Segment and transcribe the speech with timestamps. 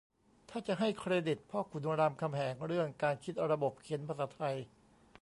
[0.49, 4.55] ถ้าจะให้เครดิตพ่อขุนรามคำแหงเรื่องการคิดระบบเขียนภาษาไทย